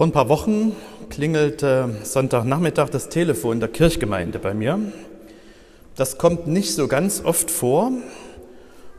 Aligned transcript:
Vor 0.00 0.06
ein 0.06 0.12
paar 0.12 0.30
Wochen 0.30 0.74
klingelte 1.10 1.94
Sonntagnachmittag 2.04 2.88
das 2.88 3.10
Telefon 3.10 3.60
der 3.60 3.68
Kirchgemeinde 3.68 4.38
bei 4.38 4.54
mir. 4.54 4.78
Das 5.94 6.16
kommt 6.16 6.46
nicht 6.46 6.74
so 6.74 6.88
ganz 6.88 7.22
oft 7.22 7.50
vor. 7.50 7.92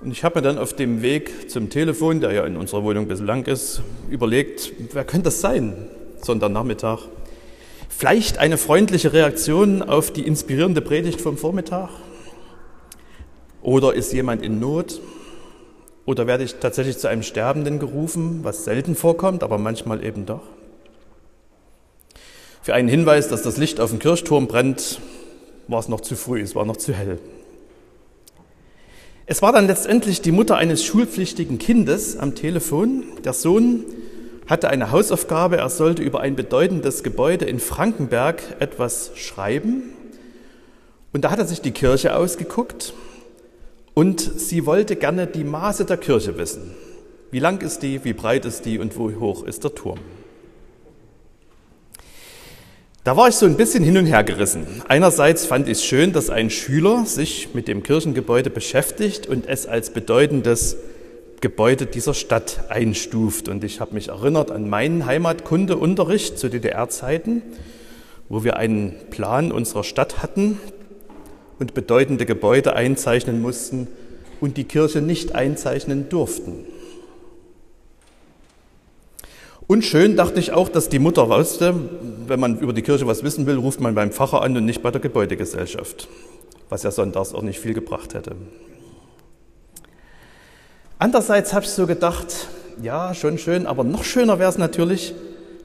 Und 0.01 0.11
ich 0.11 0.23
habe 0.23 0.37
mir 0.37 0.41
dann 0.43 0.59
auf 0.59 0.73
dem 0.73 1.01
Weg 1.01 1.49
zum 1.49 1.71
Telefon, 1.71 2.21
der 2.21 2.33
ja 2.33 2.45
in 2.45 2.55
unserer 2.55 2.83
Wohnung 2.83 3.05
ein 3.05 3.07
bisschen 3.07 3.25
lang 3.25 3.47
ist, 3.47 3.81
überlegt, 4.11 4.73
wer 4.93 5.03
könnte 5.03 5.23
das 5.23 5.41
sein, 5.41 5.73
Sonntagnachmittag? 6.21 6.99
Vielleicht 7.89 8.37
eine 8.37 8.59
freundliche 8.59 9.11
Reaktion 9.11 9.81
auf 9.81 10.11
die 10.13 10.27
inspirierende 10.27 10.81
Predigt 10.81 11.19
vom 11.19 11.35
Vormittag? 11.35 11.89
Oder 13.63 13.95
ist 13.95 14.13
jemand 14.13 14.43
in 14.43 14.59
Not? 14.59 15.01
Oder 16.05 16.27
werde 16.27 16.43
ich 16.43 16.57
tatsächlich 16.57 16.99
zu 16.99 17.07
einem 17.07 17.23
Sterbenden 17.23 17.79
gerufen, 17.79 18.41
was 18.43 18.65
selten 18.65 18.93
vorkommt, 18.93 19.41
aber 19.41 19.57
manchmal 19.57 20.05
eben 20.05 20.27
doch? 20.27 20.43
Für 22.63 22.75
einen 22.75 22.87
Hinweis, 22.87 23.27
dass 23.27 23.41
das 23.41 23.57
Licht 23.57 23.79
auf 23.79 23.89
dem 23.89 23.97
Kirchturm 23.97 24.47
brennt, 24.47 24.99
war 25.67 25.79
es 25.79 25.87
noch 25.87 26.01
zu 26.01 26.15
früh, 26.15 26.41
es 26.41 26.53
war 26.53 26.63
noch 26.63 26.77
zu 26.77 26.93
hell. 26.93 27.17
Es 29.25 29.41
war 29.41 29.51
dann 29.51 29.65
letztendlich 29.65 30.21
die 30.21 30.31
Mutter 30.31 30.57
eines 30.57 30.83
schulpflichtigen 30.83 31.57
Kindes 31.57 32.17
am 32.17 32.35
Telefon. 32.35 33.03
Der 33.23 33.33
Sohn 33.33 33.85
hatte 34.45 34.69
eine 34.69 34.91
Hausaufgabe, 34.91 35.57
er 35.57 35.69
sollte 35.69 36.03
über 36.03 36.19
ein 36.19 36.35
bedeutendes 36.35 37.01
Gebäude 37.01 37.45
in 37.45 37.59
Frankenberg 37.59 38.43
etwas 38.59 39.11
schreiben. 39.15 39.93
Und 41.13 41.23
da 41.23 41.31
hat 41.31 41.39
er 41.39 41.45
sich 41.45 41.61
die 41.61 41.71
Kirche 41.71 42.15
ausgeguckt 42.15 42.93
und 43.95 44.21
sie 44.21 44.67
wollte 44.67 44.95
gerne 44.97 45.25
die 45.25 45.43
Maße 45.43 45.85
der 45.85 45.97
Kirche 45.97 46.37
wissen. 46.37 46.75
Wie 47.31 47.39
lang 47.39 47.61
ist 47.63 47.79
die, 47.79 48.03
wie 48.03 48.13
breit 48.13 48.45
ist 48.45 48.65
die 48.65 48.77
und 48.77 48.97
wo 48.99 49.11
hoch 49.19 49.45
ist 49.45 49.63
der 49.63 49.73
Turm? 49.73 49.99
Da 53.03 53.17
war 53.17 53.29
ich 53.29 53.35
so 53.35 53.47
ein 53.47 53.57
bisschen 53.57 53.83
hin 53.83 53.97
und 53.97 54.05
her 54.05 54.23
gerissen. 54.23 54.67
Einerseits 54.87 55.47
fand 55.47 55.67
ich 55.67 55.79
es 55.79 55.83
schön, 55.83 56.13
dass 56.13 56.29
ein 56.29 56.51
Schüler 56.51 57.03
sich 57.07 57.55
mit 57.55 57.67
dem 57.67 57.81
Kirchengebäude 57.81 58.51
beschäftigt 58.51 59.25
und 59.25 59.47
es 59.47 59.65
als 59.65 59.89
bedeutendes 59.89 60.77
Gebäude 61.41 61.87
dieser 61.87 62.13
Stadt 62.13 62.65
einstuft. 62.69 63.49
Und 63.49 63.63
ich 63.63 63.79
habe 63.79 63.95
mich 63.95 64.09
erinnert 64.09 64.51
an 64.51 64.69
meinen 64.69 65.07
Heimatkundeunterricht 65.07 66.37
zu 66.37 66.47
DDR-Zeiten, 66.47 67.41
wo 68.29 68.43
wir 68.43 68.57
einen 68.57 68.93
Plan 69.09 69.51
unserer 69.51 69.83
Stadt 69.83 70.21
hatten 70.21 70.59
und 71.57 71.73
bedeutende 71.73 72.27
Gebäude 72.27 72.75
einzeichnen 72.75 73.41
mussten 73.41 73.87
und 74.41 74.57
die 74.57 74.65
Kirche 74.65 75.01
nicht 75.01 75.33
einzeichnen 75.33 76.07
durften. 76.09 76.65
Und 79.71 79.85
schön 79.85 80.17
dachte 80.17 80.37
ich 80.41 80.51
auch, 80.51 80.67
dass 80.67 80.89
die 80.89 80.99
Mutter 80.99 81.29
wusste, 81.29 81.73
wenn 82.27 82.41
man 82.41 82.59
über 82.59 82.73
die 82.73 82.81
Kirche 82.81 83.07
was 83.07 83.23
wissen 83.23 83.45
will, 83.45 83.55
ruft 83.55 83.79
man 83.79 83.95
beim 83.95 84.11
Pfarrer 84.11 84.41
an 84.41 84.57
und 84.57 84.65
nicht 84.65 84.83
bei 84.83 84.91
der 84.91 84.99
Gebäudegesellschaft, 84.99 86.09
was 86.67 86.83
ja 86.83 86.91
sonntags 86.91 87.33
auch 87.33 87.41
nicht 87.41 87.57
viel 87.57 87.73
gebracht 87.73 88.13
hätte. 88.13 88.35
Andererseits 90.99 91.53
habe 91.53 91.63
ich 91.63 91.71
so 91.71 91.87
gedacht, 91.87 92.49
ja, 92.81 93.13
schon 93.13 93.37
schön, 93.37 93.65
aber 93.65 93.85
noch 93.85 94.03
schöner 94.03 94.39
wäre 94.39 94.49
es 94.49 94.57
natürlich, 94.57 95.15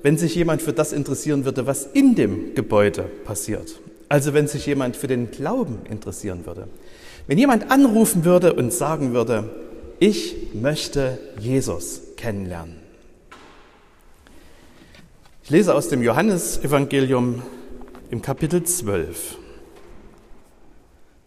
wenn 0.05 0.17
sich 0.17 0.37
jemand 0.37 0.63
für 0.63 0.73
das 0.73 0.93
interessieren 0.93 1.45
würde, 1.45 1.67
was 1.67 1.85
in 1.87 2.15
dem 2.15 2.55
Gebäude 2.55 3.11
passiert. 3.25 3.81
Also 4.09 4.35
wenn 4.35 4.47
sich 4.47 4.67
jemand 4.67 4.95
für 4.95 5.09
den 5.09 5.33
Glauben 5.33 5.81
interessieren 5.91 6.47
würde. 6.47 6.69
Wenn 7.27 7.39
jemand 7.39 7.73
anrufen 7.73 8.25
würde 8.25 8.53
und 8.53 8.73
sagen 8.73 9.15
würde, 9.15 9.51
ich 9.99 10.55
möchte 10.55 11.19
Jesus 11.41 12.03
kennenlernen. 12.17 12.86
Ich 15.47 15.51
lese 15.51 15.77
aus 15.77 15.89
dem 15.89 16.03
Johannesevangelium 16.03 17.41
im 18.11 18.21
Kapitel 18.21 18.65
12. 18.65 19.39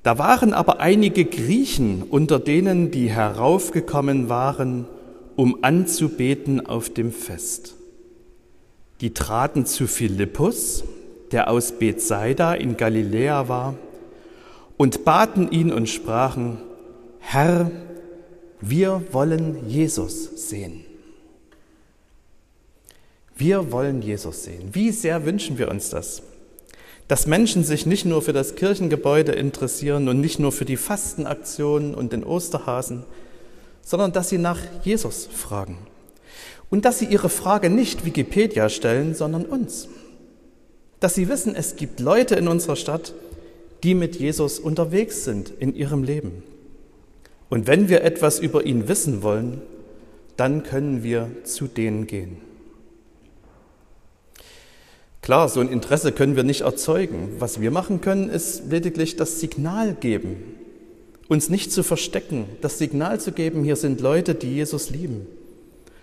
Da 0.03 0.17
waren 0.17 0.53
aber 0.53 0.81
einige 0.81 1.23
Griechen 1.23 2.03
unter 2.03 2.37
denen, 2.37 2.91
die 2.91 3.09
heraufgekommen 3.09 4.27
waren, 4.27 4.87
um 5.37 5.63
anzubeten 5.63 6.65
auf 6.65 6.89
dem 6.89 7.13
Fest. 7.13 7.75
Die 8.99 9.13
traten 9.13 9.65
zu 9.65 9.87
Philippus, 9.87 10.83
der 11.31 11.49
aus 11.49 11.71
Bethsaida 11.71 12.53
in 12.55 12.75
Galiläa 12.75 13.47
war, 13.47 13.75
und 14.75 15.05
baten 15.05 15.49
ihn 15.49 15.71
und 15.71 15.87
sprachen, 15.87 16.57
Herr, 17.19 17.71
wir 18.59 19.01
wollen 19.13 19.69
Jesus 19.69 20.49
sehen. 20.49 20.88
Wir 23.39 23.71
wollen 23.71 24.01
Jesus 24.01 24.43
sehen. 24.43 24.69
Wie 24.73 24.91
sehr 24.91 25.25
wünschen 25.25 25.57
wir 25.57 25.69
uns 25.69 25.89
das? 25.89 26.21
Dass 27.07 27.25
Menschen 27.25 27.63
sich 27.63 27.85
nicht 27.85 28.03
nur 28.03 28.21
für 28.21 28.33
das 28.33 28.55
Kirchengebäude 28.55 29.31
interessieren 29.31 30.09
und 30.09 30.19
nicht 30.19 30.39
nur 30.39 30.51
für 30.51 30.65
die 30.65 30.75
Fastenaktionen 30.75 31.95
und 31.95 32.11
den 32.11 32.25
Osterhasen, 32.25 33.03
sondern 33.81 34.11
dass 34.11 34.27
sie 34.27 34.37
nach 34.37 34.59
Jesus 34.83 35.25
fragen. 35.33 35.77
Und 36.69 36.83
dass 36.83 36.99
sie 36.99 37.05
ihre 37.05 37.29
Frage 37.29 37.69
nicht 37.69 38.05
Wikipedia 38.05 38.67
stellen, 38.67 39.15
sondern 39.15 39.45
uns. 39.45 39.87
Dass 40.99 41.15
sie 41.15 41.29
wissen, 41.29 41.55
es 41.55 41.77
gibt 41.77 42.01
Leute 42.01 42.35
in 42.35 42.49
unserer 42.49 42.75
Stadt, 42.75 43.13
die 43.83 43.95
mit 43.95 44.17
Jesus 44.17 44.59
unterwegs 44.59 45.23
sind 45.23 45.49
in 45.59 45.73
ihrem 45.73 46.03
Leben. 46.03 46.43
Und 47.49 47.67
wenn 47.67 47.87
wir 47.87 48.03
etwas 48.03 48.39
über 48.39 48.65
ihn 48.65 48.89
wissen 48.89 49.23
wollen, 49.23 49.61
dann 50.35 50.63
können 50.63 51.03
wir 51.03 51.29
zu 51.45 51.67
denen 51.67 52.05
gehen. 52.05 52.48
Klar, 55.29 55.47
so 55.47 55.59
ein 55.59 55.69
Interesse 55.69 56.11
können 56.11 56.35
wir 56.35 56.43
nicht 56.43 56.61
erzeugen. 56.61 57.35
Was 57.37 57.61
wir 57.61 57.69
machen 57.69 58.01
können, 58.01 58.31
ist 58.31 58.63
lediglich 58.71 59.15
das 59.15 59.39
Signal 59.39 59.93
geben, 59.93 60.37
uns 61.27 61.49
nicht 61.49 61.71
zu 61.71 61.83
verstecken, 61.83 62.45
das 62.61 62.79
Signal 62.79 63.19
zu 63.19 63.31
geben, 63.31 63.63
hier 63.63 63.75
sind 63.75 64.01
Leute, 64.01 64.33
die 64.33 64.51
Jesus 64.51 64.89
lieben. 64.89 65.27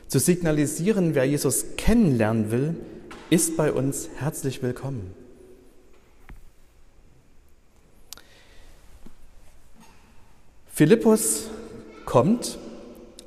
Zu 0.06 0.20
signalisieren, 0.20 1.16
wer 1.16 1.24
Jesus 1.24 1.64
kennenlernen 1.76 2.52
will, 2.52 2.76
ist 3.28 3.56
bei 3.56 3.72
uns 3.72 4.10
herzlich 4.14 4.62
willkommen. 4.62 5.10
Philippus 10.68 11.48
kommt 12.04 12.58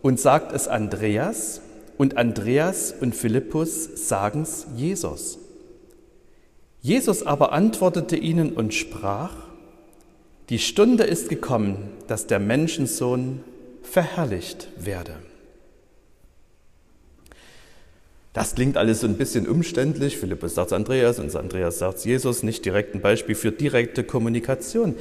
und 0.02 0.18
sagt 0.18 0.54
es 0.54 0.70
Andreas 0.70 1.60
und 1.98 2.16
Andreas 2.16 2.94
und 3.02 3.14
Philippus 3.14 4.08
sagen 4.08 4.44
es 4.44 4.66
Jesus. 4.78 5.40
Jesus 6.82 7.26
aber 7.26 7.52
antwortete 7.52 8.16
ihnen 8.16 8.54
und 8.54 8.74
sprach, 8.74 9.34
die 10.50 10.60
Stunde 10.60 11.04
ist 11.04 11.30
gekommen, 11.30 11.90
dass 12.08 12.26
der 12.26 12.40
Menschensohn 12.40 13.44
verherrlicht 13.84 14.68
werde. 14.78 15.14
Das 18.34 18.56
klingt 18.56 18.78
alles 18.78 19.02
so 19.02 19.08
ein 19.08 19.18
bisschen 19.18 19.48
umständlich. 19.48 20.18
Philippus 20.18 20.56
sagt 20.56 20.72
Andreas 20.72 21.20
und 21.20 21.36
Andreas 21.36 21.80
sagt 21.80 22.06
Jesus, 22.06 22.44
nicht 22.44 22.64
direkt 22.64 22.96
ein 22.96 23.02
Beispiel 23.02 23.36
für 23.36 23.52
direkte 23.52 24.04
Kommunikation. 24.04 24.96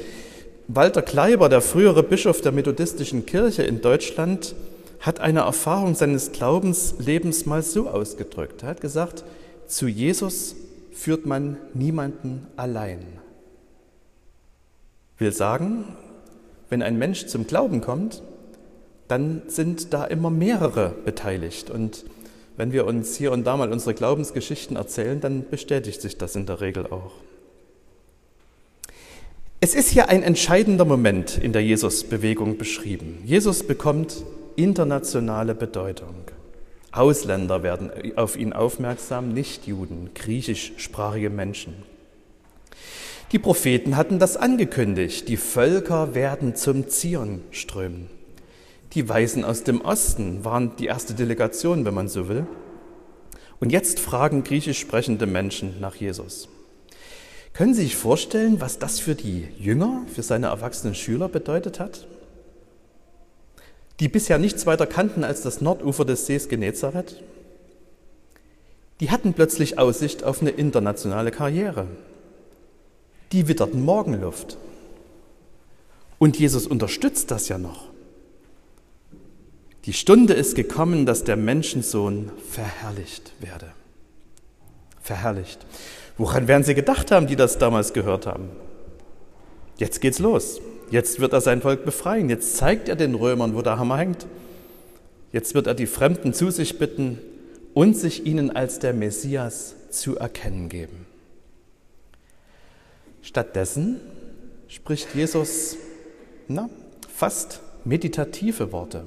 Walter 0.66 1.02
Kleiber, 1.02 1.48
der 1.48 1.60
frühere 1.60 2.02
Bischof 2.02 2.40
der 2.40 2.52
methodistischen 2.52 3.26
Kirche 3.26 3.62
in 3.62 3.80
Deutschland, 3.80 4.54
hat 5.00 5.20
eine 5.20 5.40
Erfahrung 5.40 5.94
seines 5.94 6.32
Glaubenslebens 6.32 7.46
mal 7.46 7.62
so 7.62 7.88
ausgedrückt. 7.88 8.62
Er 8.62 8.70
hat 8.70 8.80
gesagt, 8.80 9.24
zu 9.66 9.86
Jesus 9.86 10.56
führt 10.98 11.26
man 11.26 11.56
niemanden 11.74 12.48
allein. 12.56 12.98
Will 15.18 15.32
sagen, 15.32 15.84
wenn 16.70 16.82
ein 16.82 16.98
Mensch 16.98 17.26
zum 17.26 17.46
Glauben 17.46 17.80
kommt, 17.80 18.22
dann 19.06 19.42
sind 19.46 19.94
da 19.94 20.04
immer 20.04 20.30
mehrere 20.30 20.92
beteiligt. 21.04 21.70
Und 21.70 22.04
wenn 22.56 22.72
wir 22.72 22.84
uns 22.84 23.16
hier 23.16 23.30
und 23.30 23.44
da 23.44 23.56
mal 23.56 23.70
unsere 23.70 23.94
Glaubensgeschichten 23.94 24.76
erzählen, 24.76 25.20
dann 25.20 25.48
bestätigt 25.48 26.02
sich 26.02 26.18
das 26.18 26.34
in 26.34 26.46
der 26.46 26.60
Regel 26.60 26.86
auch. 26.88 27.12
Es 29.60 29.74
ist 29.74 29.90
hier 29.90 30.08
ein 30.08 30.24
entscheidender 30.24 30.84
Moment 30.84 31.38
in 31.38 31.52
der 31.52 31.62
Jesus-Bewegung 31.62 32.58
beschrieben. 32.58 33.22
Jesus 33.24 33.64
bekommt 33.64 34.24
internationale 34.56 35.54
Bedeutung. 35.54 36.14
Ausländer 36.92 37.62
werden 37.62 37.90
auf 38.16 38.36
ihn 38.36 38.52
aufmerksam, 38.52 39.32
nicht 39.32 39.66
Juden, 39.66 40.10
griechischsprachige 40.14 41.30
Menschen. 41.30 41.74
Die 43.32 43.38
Propheten 43.38 43.96
hatten 43.96 44.18
das 44.18 44.38
angekündigt, 44.38 45.28
die 45.28 45.36
Völker 45.36 46.14
werden 46.14 46.56
zum 46.56 46.88
Zion 46.88 47.42
strömen. 47.50 48.08
Die 48.94 49.06
Weisen 49.06 49.44
aus 49.44 49.64
dem 49.64 49.82
Osten 49.82 50.46
waren 50.46 50.76
die 50.76 50.86
erste 50.86 51.12
Delegation, 51.12 51.84
wenn 51.84 51.92
man 51.92 52.08
so 52.08 52.28
will. 52.28 52.46
Und 53.60 53.70
jetzt 53.70 54.00
fragen 54.00 54.44
griechisch 54.44 54.78
sprechende 54.78 55.26
Menschen 55.26 55.78
nach 55.80 55.94
Jesus. 55.96 56.48
Können 57.52 57.74
Sie 57.74 57.82
sich 57.82 57.96
vorstellen, 57.96 58.60
was 58.60 58.78
das 58.78 58.98
für 58.98 59.14
die 59.14 59.48
Jünger, 59.58 60.06
für 60.14 60.22
seine 60.22 60.46
erwachsenen 60.46 60.94
Schüler 60.94 61.28
bedeutet 61.28 61.80
hat? 61.80 62.06
Die 64.00 64.08
bisher 64.08 64.38
nichts 64.38 64.66
weiter 64.66 64.86
kannten 64.86 65.24
als 65.24 65.42
das 65.42 65.60
Nordufer 65.60 66.04
des 66.04 66.26
Sees 66.26 66.48
Genezareth? 66.48 67.22
die 69.00 69.10
hatten 69.10 69.32
plötzlich 69.32 69.78
Aussicht 69.78 70.24
auf 70.24 70.40
eine 70.40 70.50
internationale 70.50 71.30
Karriere. 71.30 71.86
Die 73.32 73.46
witterten 73.46 73.84
Morgenluft. 73.84 74.56
Und 76.18 76.38
Jesus 76.38 76.66
unterstützt 76.66 77.30
das 77.30 77.48
ja 77.48 77.58
noch. 77.58 77.86
Die 79.84 79.92
Stunde 79.92 80.34
ist 80.34 80.56
gekommen, 80.56 81.06
dass 81.06 81.24
der 81.24 81.36
Menschensohn 81.36 82.30
verherrlicht 82.50 83.32
werde. 83.40 83.68
Verherrlicht. 85.00 85.64
Woran 86.18 86.48
werden 86.48 86.64
sie 86.64 86.74
gedacht 86.74 87.12
haben, 87.12 87.28
die 87.28 87.36
das 87.36 87.58
damals 87.58 87.92
gehört 87.92 88.26
haben? 88.26 88.50
Jetzt 89.76 90.00
geht's 90.00 90.18
los. 90.18 90.60
Jetzt 90.90 91.20
wird 91.20 91.32
er 91.32 91.40
sein 91.40 91.60
Volk 91.60 91.84
befreien. 91.84 92.30
Jetzt 92.30 92.56
zeigt 92.56 92.88
er 92.88 92.96
den 92.96 93.14
Römern, 93.14 93.54
wo 93.54 93.62
der 93.62 93.78
Hammer 93.78 93.98
hängt. 93.98 94.26
Jetzt 95.32 95.54
wird 95.54 95.66
er 95.66 95.74
die 95.74 95.86
Fremden 95.86 96.32
zu 96.32 96.50
sich 96.50 96.78
bitten 96.78 97.18
und 97.74 97.94
sich 97.94 98.24
ihnen 98.26 98.54
als 98.54 98.78
der 98.78 98.94
Messias 98.94 99.74
zu 99.90 100.16
erkennen 100.16 100.68
geben. 100.68 101.06
Stattdessen 103.22 104.00
spricht 104.68 105.14
Jesus 105.14 105.76
na, 106.46 106.70
fast 107.14 107.60
meditative 107.84 108.72
Worte. 108.72 109.04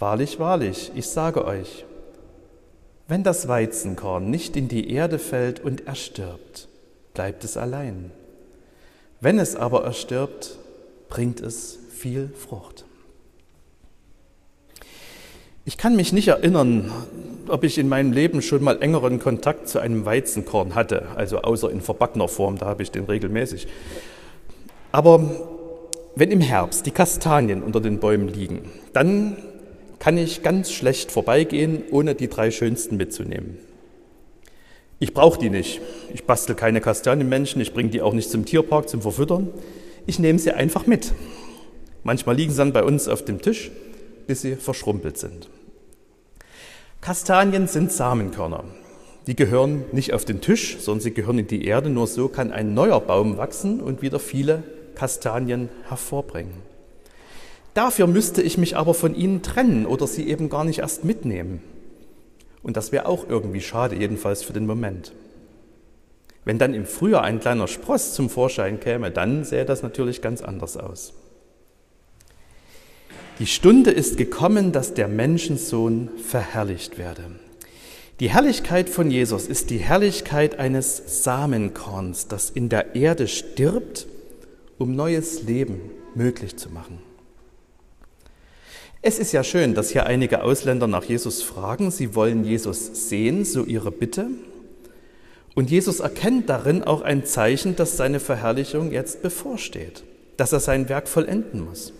Wahrlich, 0.00 0.38
wahrlich, 0.40 0.90
ich 0.94 1.06
sage 1.06 1.44
euch, 1.44 1.84
wenn 3.06 3.22
das 3.22 3.48
Weizenkorn 3.48 4.30
nicht 4.30 4.56
in 4.56 4.68
die 4.68 4.90
Erde 4.90 5.18
fällt 5.18 5.60
und 5.60 5.86
erstirbt, 5.86 6.68
bleibt 7.14 7.44
es 7.44 7.56
allein. 7.56 8.10
Wenn 9.20 9.38
es 9.38 9.54
aber 9.54 9.84
erstirbt, 9.84 10.58
bringt 11.08 11.40
es 11.40 11.78
viel 11.90 12.30
Frucht. 12.34 12.84
Ich 15.66 15.76
kann 15.76 15.94
mich 15.94 16.12
nicht 16.14 16.28
erinnern, 16.28 16.90
ob 17.46 17.64
ich 17.64 17.76
in 17.76 17.88
meinem 17.88 18.12
Leben 18.12 18.40
schon 18.40 18.64
mal 18.64 18.80
engeren 18.82 19.18
Kontakt 19.18 19.68
zu 19.68 19.78
einem 19.78 20.06
Weizenkorn 20.06 20.74
hatte, 20.74 21.08
also 21.16 21.42
außer 21.42 21.70
in 21.70 21.82
verbackener 21.82 22.28
Form, 22.28 22.56
da 22.56 22.66
habe 22.66 22.82
ich 22.82 22.90
den 22.90 23.04
regelmäßig. 23.04 23.68
Aber 24.90 25.20
wenn 26.16 26.30
im 26.30 26.40
Herbst 26.40 26.86
die 26.86 26.90
Kastanien 26.90 27.62
unter 27.62 27.80
den 27.80 28.00
Bäumen 28.00 28.28
liegen, 28.28 28.70
dann 28.94 29.36
kann 29.98 30.16
ich 30.16 30.42
ganz 30.42 30.72
schlecht 30.72 31.12
vorbeigehen, 31.12 31.82
ohne 31.90 32.14
die 32.14 32.28
drei 32.28 32.50
schönsten 32.50 32.96
mitzunehmen. 32.96 33.58
Ich 35.02 35.14
brauche 35.14 35.40
die 35.40 35.48
nicht. 35.48 35.80
Ich 36.12 36.24
bastel 36.24 36.54
keine 36.54 36.82
Kastanienmenschen, 36.82 37.60
ich 37.62 37.72
bringe 37.72 37.88
die 37.88 38.02
auch 38.02 38.12
nicht 38.12 38.30
zum 38.30 38.44
Tierpark 38.44 38.88
zum 38.88 39.00
Verfüttern. 39.00 39.48
Ich 40.06 40.18
nehme 40.18 40.38
sie 40.38 40.52
einfach 40.52 40.86
mit. 40.86 41.12
Manchmal 42.04 42.36
liegen 42.36 42.52
sie 42.52 42.58
dann 42.58 42.74
bei 42.74 42.84
uns 42.84 43.08
auf 43.08 43.24
dem 43.24 43.40
Tisch, 43.40 43.70
bis 44.26 44.42
sie 44.42 44.56
verschrumpelt 44.56 45.16
sind. 45.16 45.48
Kastanien 47.00 47.66
sind 47.66 47.90
Samenkörner. 47.90 48.64
Die 49.26 49.36
gehören 49.36 49.84
nicht 49.92 50.12
auf 50.12 50.26
den 50.26 50.42
Tisch, 50.42 50.76
sondern 50.80 51.00
sie 51.00 51.14
gehören 51.14 51.38
in 51.38 51.46
die 51.46 51.64
Erde. 51.64 51.88
Nur 51.88 52.06
so 52.06 52.28
kann 52.28 52.52
ein 52.52 52.74
neuer 52.74 53.00
Baum 53.00 53.38
wachsen 53.38 53.80
und 53.80 54.02
wieder 54.02 54.18
viele 54.18 54.62
Kastanien 54.96 55.70
hervorbringen. 55.88 56.52
Dafür 57.72 58.06
müsste 58.06 58.42
ich 58.42 58.58
mich 58.58 58.76
aber 58.76 58.92
von 58.92 59.14
ihnen 59.14 59.40
trennen 59.40 59.86
oder 59.86 60.06
sie 60.06 60.28
eben 60.28 60.50
gar 60.50 60.64
nicht 60.64 60.80
erst 60.80 61.04
mitnehmen. 61.04 61.62
Und 62.62 62.76
das 62.76 62.92
wäre 62.92 63.06
auch 63.06 63.28
irgendwie 63.28 63.60
schade, 63.60 63.96
jedenfalls 63.96 64.42
für 64.42 64.52
den 64.52 64.66
Moment. 64.66 65.12
Wenn 66.44 66.58
dann 66.58 66.74
im 66.74 66.86
Frühjahr 66.86 67.22
ein 67.22 67.40
kleiner 67.40 67.68
Spross 67.68 68.14
zum 68.14 68.30
Vorschein 68.30 68.80
käme, 68.80 69.10
dann 69.10 69.44
sähe 69.44 69.64
das 69.64 69.82
natürlich 69.82 70.22
ganz 70.22 70.42
anders 70.42 70.76
aus. 70.76 71.12
Die 73.38 73.46
Stunde 73.46 73.90
ist 73.90 74.16
gekommen, 74.18 74.72
dass 74.72 74.92
der 74.94 75.08
Menschensohn 75.08 76.10
verherrlicht 76.22 76.98
werde. 76.98 77.24
Die 78.20 78.28
Herrlichkeit 78.28 78.90
von 78.90 79.10
Jesus 79.10 79.46
ist 79.46 79.70
die 79.70 79.78
Herrlichkeit 79.78 80.58
eines 80.58 81.24
Samenkorns, 81.24 82.28
das 82.28 82.50
in 82.50 82.68
der 82.68 82.94
Erde 82.94 83.28
stirbt, 83.28 84.06
um 84.76 84.94
neues 84.94 85.42
Leben 85.44 85.80
möglich 86.14 86.56
zu 86.56 86.68
machen. 86.68 86.98
Es 89.02 89.18
ist 89.18 89.32
ja 89.32 89.42
schön, 89.42 89.74
dass 89.74 89.90
hier 89.90 90.04
einige 90.04 90.42
Ausländer 90.42 90.86
nach 90.86 91.04
Jesus 91.04 91.42
fragen. 91.42 91.90
Sie 91.90 92.14
wollen 92.14 92.44
Jesus 92.44 93.08
sehen, 93.08 93.46
so 93.46 93.64
ihre 93.64 93.90
Bitte. 93.90 94.26
Und 95.54 95.70
Jesus 95.70 96.00
erkennt 96.00 96.50
darin 96.50 96.82
auch 96.82 97.00
ein 97.00 97.24
Zeichen, 97.24 97.76
dass 97.76 97.96
seine 97.96 98.20
Verherrlichung 98.20 98.92
jetzt 98.92 99.22
bevorsteht, 99.22 100.04
dass 100.36 100.52
er 100.52 100.60
sein 100.60 100.90
Werk 100.90 101.08
vollenden 101.08 101.64
muss. 101.64 101.94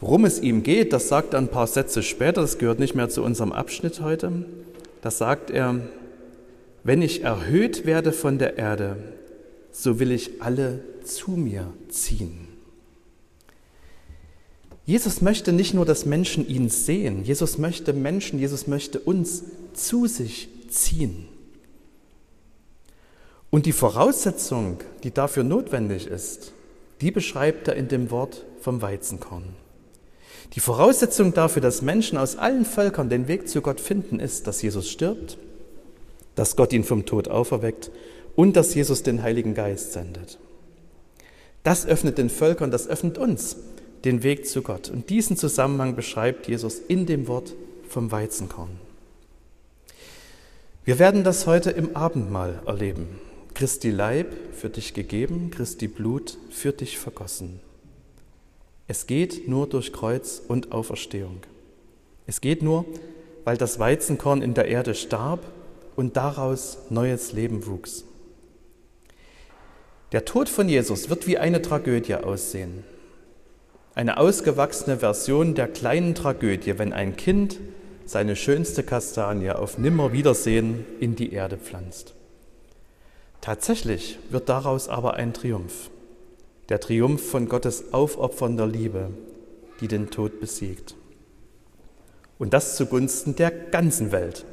Worum 0.00 0.24
es 0.24 0.40
ihm 0.40 0.64
geht, 0.64 0.92
das 0.92 1.08
sagt 1.08 1.34
er 1.34 1.40
ein 1.40 1.48
paar 1.48 1.68
Sätze 1.68 2.02
später, 2.02 2.40
das 2.40 2.58
gehört 2.58 2.80
nicht 2.80 2.96
mehr 2.96 3.08
zu 3.08 3.22
unserem 3.22 3.52
Abschnitt 3.52 4.00
heute. 4.00 4.44
Das 5.02 5.18
sagt 5.18 5.50
er, 5.50 5.80
wenn 6.82 7.00
ich 7.00 7.22
erhöht 7.22 7.86
werde 7.86 8.12
von 8.12 8.38
der 8.38 8.58
Erde, 8.58 8.96
so 9.70 10.00
will 10.00 10.10
ich 10.10 10.42
alle 10.42 10.80
zu 11.04 11.32
mir 11.32 11.72
ziehen. 11.88 12.48
Jesus 14.88 15.20
möchte 15.20 15.52
nicht 15.52 15.74
nur, 15.74 15.84
dass 15.84 16.06
Menschen 16.06 16.48
ihn 16.48 16.70
sehen, 16.70 17.22
Jesus 17.22 17.58
möchte 17.58 17.92
Menschen, 17.92 18.38
Jesus 18.38 18.66
möchte 18.66 18.98
uns 18.98 19.42
zu 19.74 20.06
sich 20.06 20.48
ziehen. 20.70 21.28
Und 23.50 23.66
die 23.66 23.72
Voraussetzung, 23.72 24.78
die 25.02 25.10
dafür 25.10 25.44
notwendig 25.44 26.06
ist, 26.06 26.52
die 27.02 27.10
beschreibt 27.10 27.68
er 27.68 27.76
in 27.76 27.88
dem 27.88 28.10
Wort 28.10 28.46
vom 28.62 28.80
Weizenkorn. 28.80 29.50
Die 30.54 30.60
Voraussetzung 30.60 31.34
dafür, 31.34 31.60
dass 31.60 31.82
Menschen 31.82 32.16
aus 32.16 32.36
allen 32.36 32.64
Völkern 32.64 33.10
den 33.10 33.28
Weg 33.28 33.46
zu 33.46 33.60
Gott 33.60 33.82
finden, 33.82 34.18
ist, 34.18 34.46
dass 34.46 34.62
Jesus 34.62 34.88
stirbt, 34.88 35.36
dass 36.34 36.56
Gott 36.56 36.72
ihn 36.72 36.84
vom 36.84 37.04
Tod 37.04 37.28
auferweckt 37.28 37.90
und 38.36 38.56
dass 38.56 38.74
Jesus 38.74 39.02
den 39.02 39.22
Heiligen 39.22 39.52
Geist 39.52 39.92
sendet. 39.92 40.38
Das 41.62 41.84
öffnet 41.84 42.16
den 42.16 42.30
Völkern, 42.30 42.70
das 42.70 42.88
öffnet 42.88 43.18
uns 43.18 43.58
den 44.04 44.22
Weg 44.22 44.46
zu 44.46 44.62
Gott. 44.62 44.90
Und 44.90 45.10
diesen 45.10 45.36
Zusammenhang 45.36 45.96
beschreibt 45.96 46.48
Jesus 46.48 46.78
in 46.78 47.06
dem 47.06 47.26
Wort 47.26 47.54
vom 47.88 48.10
Weizenkorn. 48.10 48.78
Wir 50.84 50.98
werden 50.98 51.24
das 51.24 51.46
heute 51.46 51.70
im 51.70 51.96
Abendmahl 51.96 52.62
erleben. 52.66 53.20
Christi 53.54 53.90
Leib 53.90 54.32
für 54.52 54.70
dich 54.70 54.94
gegeben, 54.94 55.50
Christi 55.50 55.88
Blut 55.88 56.38
für 56.50 56.72
dich 56.72 56.98
vergossen. 56.98 57.60
Es 58.86 59.06
geht 59.06 59.48
nur 59.48 59.66
durch 59.66 59.92
Kreuz 59.92 60.40
und 60.46 60.72
Auferstehung. 60.72 61.40
Es 62.26 62.40
geht 62.40 62.62
nur, 62.62 62.86
weil 63.44 63.56
das 63.56 63.78
Weizenkorn 63.78 64.42
in 64.42 64.54
der 64.54 64.66
Erde 64.66 64.94
starb 64.94 65.40
und 65.96 66.16
daraus 66.16 66.78
neues 66.88 67.32
Leben 67.32 67.66
wuchs. 67.66 68.04
Der 70.12 70.24
Tod 70.24 70.48
von 70.48 70.68
Jesus 70.68 71.10
wird 71.10 71.26
wie 71.26 71.36
eine 71.36 71.60
Tragödie 71.60 72.14
aussehen. 72.14 72.84
Eine 73.98 74.18
ausgewachsene 74.18 74.98
Version 74.98 75.56
der 75.56 75.66
kleinen 75.66 76.14
Tragödie, 76.14 76.78
wenn 76.78 76.92
ein 76.92 77.16
Kind 77.16 77.58
seine 78.06 78.36
schönste 78.36 78.84
Kastanie 78.84 79.50
auf 79.50 79.76
Nimmerwiedersehen 79.76 80.86
in 81.00 81.16
die 81.16 81.32
Erde 81.32 81.56
pflanzt. 81.56 82.14
Tatsächlich 83.40 84.20
wird 84.30 84.48
daraus 84.48 84.88
aber 84.88 85.14
ein 85.14 85.34
Triumph, 85.34 85.90
der 86.68 86.78
Triumph 86.78 87.28
von 87.28 87.48
Gottes 87.48 87.92
aufopfernder 87.92 88.68
Liebe, 88.68 89.10
die 89.80 89.88
den 89.88 90.10
Tod 90.10 90.38
besiegt. 90.38 90.94
Und 92.38 92.52
das 92.52 92.76
zugunsten 92.76 93.34
der 93.34 93.50
ganzen 93.50 94.12
Welt, 94.12 94.44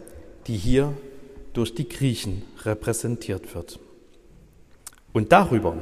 die 0.48 0.58
hier 0.58 0.92
durch 1.54 1.76
die 1.76 1.88
Griechen 1.88 2.42
repräsentiert 2.64 3.54
wird. 3.54 3.80
Und 5.14 5.32
darüber, 5.32 5.78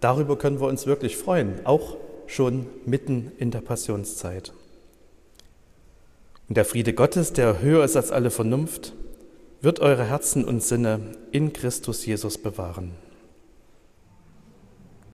darüber 0.00 0.36
können 0.36 0.60
wir 0.60 0.66
uns 0.66 0.86
wirklich 0.86 1.16
freuen, 1.16 1.64
auch 1.64 1.96
schon 2.26 2.66
mitten 2.84 3.32
in 3.38 3.50
der 3.50 3.60
Passionszeit. 3.60 4.52
Und 6.48 6.56
der 6.56 6.64
Friede 6.64 6.92
Gottes, 6.92 7.32
der 7.32 7.60
höher 7.60 7.84
ist 7.84 7.96
als 7.96 8.10
alle 8.12 8.30
Vernunft, 8.30 8.92
wird 9.60 9.80
eure 9.80 10.04
Herzen 10.04 10.44
und 10.44 10.62
Sinne 10.62 11.00
in 11.32 11.52
Christus 11.52 12.06
Jesus 12.06 12.38
bewahren. 12.38 12.92